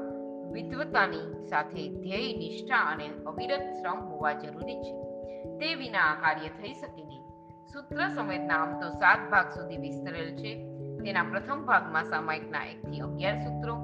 [0.53, 4.93] વિદ્વતાની સાથે ધ્યેય, નિષ્ઠા અને અવિરત શ્રમ હોવા જરૂરી છે.
[5.59, 7.23] તે વિના આ કાર્ય થઈ શકે નહીં.
[7.73, 10.69] સૂત્ર સંવેદના આમ તો સાત ભાગ સુધી વિસ્તરેલ છે.
[11.05, 13.75] તેના પ્રથમ ભાગમાં સામાયિકના એકથી અગિયાર સૂત્રો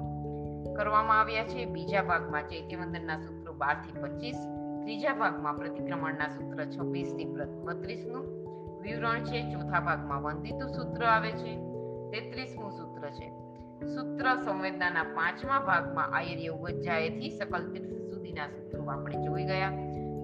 [0.75, 1.65] કરવામાં આવ્યા છે.
[1.65, 4.35] બીજા ભાગમાં ચૈત્યવંદનના સૂત્રો બારથી પચીસ,
[4.83, 7.25] ત્રીજા ભાગમાં પ્રતિક્રમણના સૂત્ર છવ્વીસથી
[7.65, 8.38] બત્રીસનું
[8.81, 11.57] વિવરણ છે ચોથા ભાગમાં વંદિતુ સૂત્ર આવે છે.
[12.11, 13.29] તેત્રીસમું સૂત્ર છે.
[13.85, 19.71] સૂત્ર સંવેદનાના પાંચમા ભાગમાં આયર્ય ઉપજ્જાયથી સકલ તીર્થ સુધીના સૂત્રો આપણે જોઈ ગયા.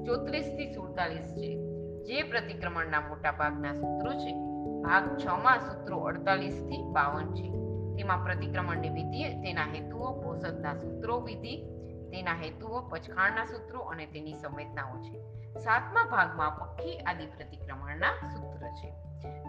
[0.06, 1.58] ચોત્રીસથી સુડતાલીસ છે.
[2.04, 4.34] જે પ્રતિક્રમણના મોટા ભાગના સૂત્રો છે.
[4.82, 7.50] ભાગ છ માં સૂત્રો અડતાલીસથી બાવન છે.
[7.96, 11.75] તેમાં પ્રતિક્રમણની વિધિ, તેના હેતુઓ પોષકના સૂત્રો, વિધિ
[12.16, 15.20] તેના હેતુઓ, પછખાણના સૂત્રો અને તેની સંવેદનાઓ છે.
[15.60, 18.92] સાતમા ભાગમાં પક્ષી આદિ પ્રતિક્રમણના સૂત્ર છે.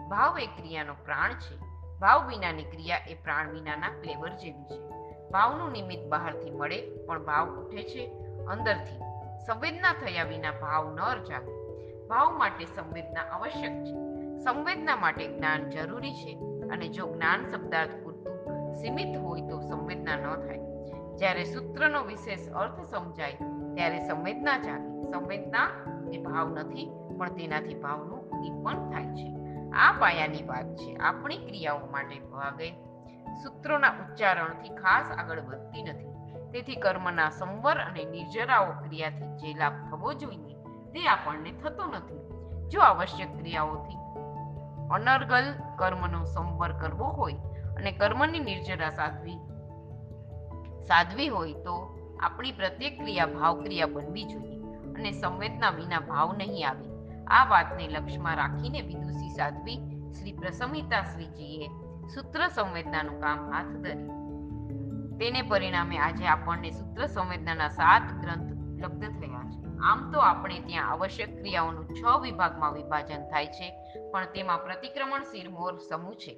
[0.09, 1.57] ભાવ એ ક્રિયાનો પ્રાણ છે.
[1.99, 4.89] ભાવ વિનાની ક્રિયા એ પ્રાણ વિનાના ફ્લેવર જેવી છે.
[5.29, 8.07] ભાવનું નિમિત્ત બહારથી મળે, પણ ભાવ ઉઠે છે.
[8.47, 8.99] અંદરથી
[9.45, 11.57] સંવેદના થયા વિના ભાવ ન જાગે
[12.07, 13.93] ભાવ માટે સંવેદના આવશ્યક છે.
[14.43, 16.39] સંવેદના માટે જ્ઞાન જરૂરી છે.
[16.69, 20.66] અને જો જ્ઞાન શબ્દાર્થ પૂરતું સીમિત હોય તો સંવેદના ન થાય.
[21.17, 23.33] જ્યારે સૂત્રનો વિશેષ અર્થ સમજાય,
[23.75, 25.11] ત્યારે સંવેદના જાગે.
[25.11, 25.69] સંવેદના
[26.13, 29.35] એ ભાવ નથી, પણ તેનાથી ભાવનું ઉદ્દીપન થાય છે.
[29.71, 30.95] આ પાયાની વાત છે.
[30.95, 32.71] આપણી ક્રિયાઓ માટે ભાગે.
[33.43, 36.07] સૂત્રોના ઉચ્ચારણથી ખાસ આગળ વધતી નથી.
[36.51, 40.53] તેથી કર્મના સંવર અને નિર્જરાઓ ક્રિયાથી જે લાભ થવો જોઈએ,
[40.91, 42.27] તે આપણને થતો નથી.
[42.69, 43.97] જો આવશ્યક ક્રિયાઓથી
[44.91, 45.43] અનર્ગલ
[45.75, 47.33] કર્મનો સંવર કરવો હોય
[47.77, 49.37] અને કર્મની નિર્જરા સાધવી
[50.87, 51.75] સાધવી હોય તો
[52.19, 54.57] આપણી પ્રત્યેક ક્રિયા ભાવ ક્રિયા બનવી જોઈએ
[54.95, 56.85] અને સંવેદના વિના ભાવ નહીં આવે.
[57.27, 59.79] આ વાતને લક્ષ્યમાં રાખીને વિદુષી સાધ્વી
[60.17, 61.67] શ્રી પ્રસમિતા શ્રીજીએ
[62.13, 64.13] સૂત્ર સંવેદનાનું કામ હાથ ધર્યું.
[65.19, 69.57] તેને પરિણામે આજે આપણને સૂત્ર સંવેદનાના સાત ગ્રંથ લબ્ધ થયા છે.
[69.89, 73.67] આમ તો આપણે ત્યાં આવશ્યક ક્રિયાઓનું છ વિભાગમાં વિભાજન થાય છે,
[74.11, 76.33] પણ તેમાં પ્રતિક્રમણ શિરમોર સમૂહ છે.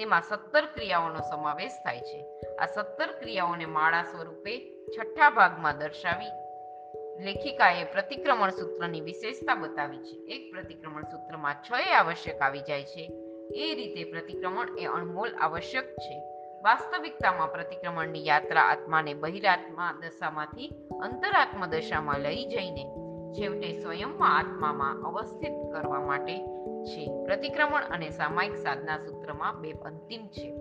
[0.00, 2.26] તેમાં સત્તર ક્રિયાઓનો સમાવેશ થાય છે.
[2.56, 6.30] આ સત્તર ક્રિયાઓને માળા સ્વરૂપે છઠ્ઠા ભાગમાં દર્શાવી
[7.24, 10.16] લેખિકાએ પ્રતિક્રમણ સૂત્રની વિશેષતા બતાવી છે.
[10.34, 13.12] એક પ્રતિક્રમણ સૂત્રમાં છ આવશ્યક આવી જાય છે.
[13.54, 16.20] એ રીતે પ્રતિક્રમણ એ અણમોલ આવશ્યક છે.
[16.62, 20.68] વાસ્તવિકતામાં પ્રતિક્રમણની યાત્રા આત્માને બહિરાત્મા દશામાંથી
[21.02, 22.84] અંતરાત્મ દશામાં લઈ જઈને
[23.32, 27.24] છેવટે સ્વયંમાં આત્મામાં અવસ્થિત કરવા માટે છે.
[27.24, 30.56] પ્રતિક્રમણ અને સામાયિક સાધના સૂત્રમાં બે અંતિમ છે.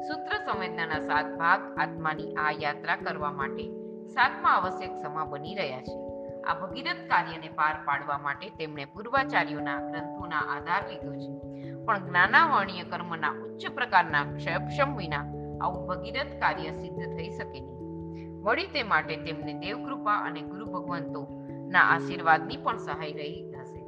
[0.00, 3.68] સૂત્ર સંવેદનાના સાત ભાગ આત્માની આ યાત્રા કરવા માટે
[4.06, 6.04] સાતમા આવશ્યક સમા બની રહ્યા છે.
[6.42, 11.54] આ ભગીરથ કાર્યને પાર પાડવા માટે તેમણે પૂર્વાચાર્યોના ગ્રંથોના આધાર લીધો છે.
[11.84, 15.20] પણ જ્ઞાનાવર્ણીય કર્મના ઉચ્ચ પ્રકારના ક્ષયક્ષમ વિના
[15.62, 18.42] આવું ભગીરથ કાર્ય સિદ્ધ થઈ શકે નહીં.
[18.42, 23.80] વળી તે માટે તેમને દેવકૃપા અને ગુરુ ભગવંતોના આશીર્વાદની પણ સહાય રહી હશે.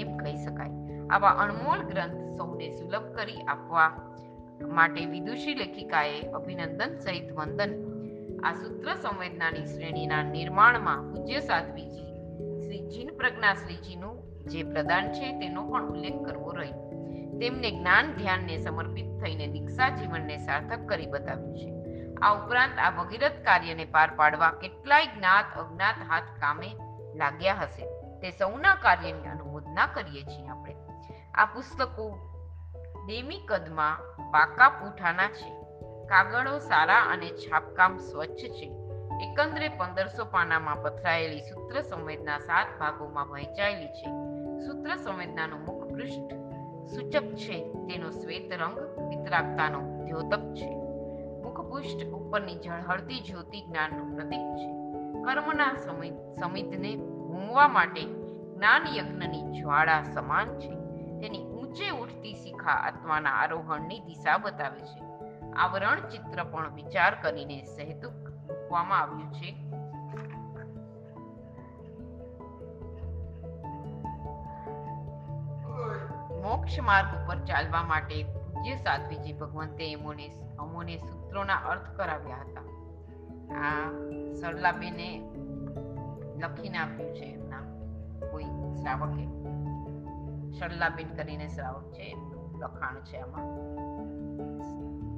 [0.00, 0.83] એમ કહી શકાય.
[1.14, 3.90] આવા અણમોલ ગ્રંથ સૌને સુલભ કરી આપવા
[4.66, 7.72] માટે વિદુષી લેખિકાએ અભિનંદન સહિત વંદન.
[8.44, 12.08] આ સૂત્ર સંવેદનાની શ્રેણીના નિર્માણમાં પૂજ્ય સાધ્વીજી
[12.62, 16.80] શ્રી જીન પ્રજ્ઞા શ્રીજીનું જે પ્રદાન છે તેનો પણ ઉલ્લેખ કરવો રહ્યો.
[17.40, 21.68] તેમને જ્ઞાન ધ્યાનને સમર્પિત થઈને દીક્ષા જીવનને સાર્થક કરી બતાવ્યું છે.
[22.22, 26.70] આ ઉપરાંત આ ભગીરથ કાર્યને પાર પાડવા કેટલાય જ્ઞાત, અજ્ઞાત હાથ કામે
[27.14, 27.86] લાગ્યા હશે.
[28.20, 30.46] તે સૌના કાર્યની અનુમોદના કરીએ છીએ
[31.34, 32.18] આ પુસ્તકો
[33.06, 33.98] ડેમી કદમાં
[34.30, 35.50] પાકા પૂઠાના છે.
[36.06, 38.76] કાગળો સારા અને છાપકામ સ્વચ્છ છે.
[39.22, 44.06] એકંદરે પંદરસો પાનામાં પથરાયેલી સૂત્ર સંવેદના સાત ભાગોમાં વહેંચાયેલી છે.
[44.66, 46.34] સૂત્ર સંવેદનાનું મુખ પૃષ્ઠ
[46.94, 47.72] સૂચક છે.
[47.72, 50.70] તેનો શ્વેત રંગ વિતરાગતાનો દ્યોતક છે.
[51.42, 54.70] મુખપૃષ્ઠ ઉપરની ઝળહળતી જ્યોતિ જ્ઞાનનું પ્રતીક છે.
[55.22, 58.04] કર્મના સમિત, સમિતને ઘૂમવા માટે
[58.54, 60.83] જ્ઞાન યજ્ઞની જ્વાળા સમાન છે.
[61.20, 65.00] તેની ઊંચે ઉઠતી શિખા આત્માના આરોહણની દિશા બતાવે છે.
[65.52, 69.64] આવરણ ચિત્ર પણ વિચાર કરીને સહેતુક મૂકવામાં આવ્યું છે.
[76.42, 82.66] મોક્ષ માર્ગ ઉપર ચાલવા માટે પૂજ્ય સાધ્વીજી ભગવંતે એમોને અમોને સૂત્રોના અર્થ કરાવ્યા હતા.
[83.54, 83.90] આ
[84.40, 85.08] સરલાબેને
[86.42, 87.64] લખીને આપ્યું છે એમના
[88.30, 88.44] કોઈ
[88.82, 89.24] શ્રાવકે.
[90.58, 93.48] સરલાબેન કરીને શ્રાવક છે, એમનું લખાણ છે આમાં.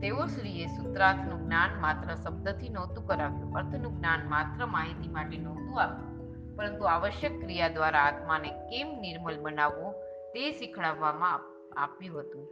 [0.01, 6.17] તેઓ શ્રીએ સૂત્રાર્થનું જ્ઞાન માત્ર શબ્દથી નહોતું કરાવ્યું, અર્થનું જ્ઞાન માત્ર માહિતી માટે નહોતું આપ્યું.
[6.57, 9.93] પરંતુ આવશ્યક ક્રિયા દ્વારા આત્માને કેમ નિર્મલ બનાવવો
[10.35, 11.41] તે શીખવાડવામાં
[11.77, 12.47] આપ્યું હતું.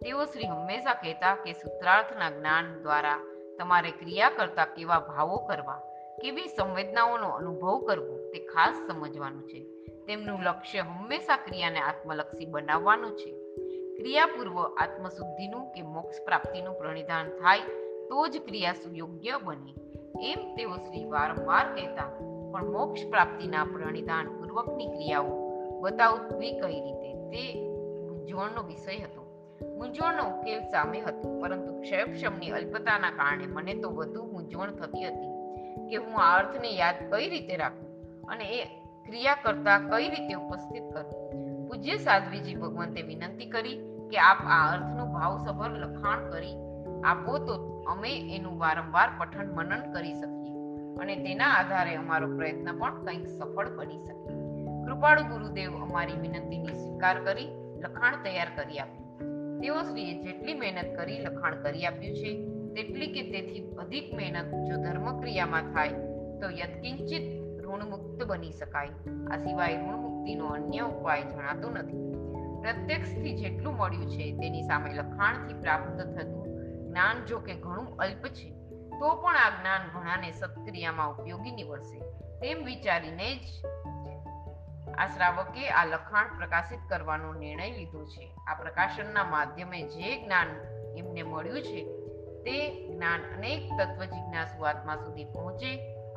[0.00, 3.18] તેઓ શ્રી હંમેશા કહેતા કે સૂત્રાર્થના જ્ઞાન દ્વારા
[3.58, 5.80] તમારે ક્રિયા કરતા કેવા ભાવો કરવા,
[6.22, 9.60] કેવી સંવેદનાઓનો અનુભવ કરવો તે ખાસ સમજવાનું છે.
[10.10, 13.30] તેમનું લક્ષ્ય હંમેશા ક્રિયાને આત્મલક્ષી બનાવવાનું છે.
[13.96, 17.58] ક્રિયાપૂર્વ આત્મશુદ્ધિનું કે મોક્ષ પ્રાપ્તિનું પ્રણિધાન થાય
[18.08, 19.74] તો જ ક્રિયા સુયોગ્ય બને.
[20.32, 22.04] એમ તેઓ શ્રી વારંવાર કહેતા,
[22.52, 25.50] પણ મોક્ષ પ્રાપ્તિના પ્રણિધાન પૂર્વકની ક્રિયાઓ.
[25.80, 27.14] બતાવવી કઈ રીતે?
[27.14, 27.70] તે
[28.08, 29.54] મૂંઝવણનો વિષય હતો.
[29.78, 35.30] મૂંઝવણનો ઉકેલ સામે હતો, પરંતુ ક્ષયક્ષમની અલ્પતાના કારણે મને તો વધુ મૂંઝવણ થતી હતી
[35.88, 37.90] કે હું આ અર્થને યાદ કઈ રીતે રાખું?
[38.26, 38.79] અને એ
[39.10, 43.78] ક્રિયા કરતા કઈ રીતે ઉપસ્થિત કરવું પૂજ્ય સાધ્વીજી ભગવંતે વિનંતી કરી
[44.10, 46.56] કે આપ આ અર્થનું ભાવસભર લખાણ કરી
[47.04, 50.54] આપો તો અમે એનું વારંવાર પઠન મનન કરી શકીએ
[51.00, 54.36] અને તેના આધારે અમારો પ્રયત્ન પણ કંઈક સફળ બની શકે.
[54.86, 57.48] કૃપાળુ ગુરુદેવ અમારી વિનંતીને સ્વીકાર કરી
[57.80, 59.20] લખાણ તૈયાર કરી આપ્યું.
[59.60, 64.82] તેઓ શ્રીએ જેટલી મહેનત કરી લખાણ કરી આપ્યું છે, તેટલી કે તેથી અધિક મહેનત જો
[64.82, 65.88] ધર્મક્રિયામાં થાય
[66.40, 67.39] તો યત્કિંચિત
[67.72, 68.88] ઋણમુક્ત બની શકાય.
[69.32, 72.06] આ સિવાય ઋણમુક્તિનો અન્ય ઉપાય જણાતો નથી.
[72.62, 76.48] પ્રત્યક્ષથી જેટલું મળ્યું છે તેની સામે લખાણથી પ્રાપ્ત થતું
[76.88, 78.48] જ્ઞાન જો કે ઘણું અલ્પ છે,
[79.00, 81.98] તો પણ આ જ્ઞાન ઘણાને સત્ક્રિયામાં ઉપયોગી નીવડશે.
[82.40, 83.46] તેમ વિચારીને જ
[84.98, 88.34] આ શ્રાવકે આ લખાણ પ્રકાશિત કરવાનો નિર્ણય લીધો છે.
[88.48, 90.48] આ પ્રકાશનના માધ્યમે જે જ્ઞાન
[90.96, 91.80] એમને મળ્યું છે,
[92.44, 92.56] તે
[92.86, 95.70] જ્ઞાન અનેક તત્વ જિજ્ઞાસુ આત્મા સુધી પહોંચે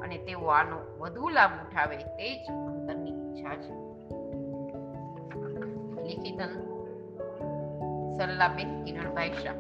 [0.04, 3.74] અને તેઓ આનો વધુ લાભ ઉઠાવે તે જ અંતરની ઈચ્છા છે.
[6.04, 6.74] લિખિતન
[8.18, 9.54] સરલાબેન કિરણભાઈ શાહ.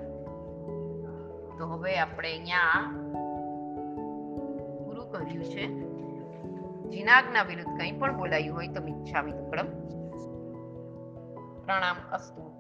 [1.57, 2.91] તો હવે આપણે અહીંયા
[4.85, 5.67] પૂરું કર્યું છે.
[6.89, 9.65] જીનાગના વિરુદ્ધ કંઈ પણ બોલાયું હોય તો મિચ્છામી દુક્કડમ
[11.65, 12.52] પ્રણામ અસ્તુ.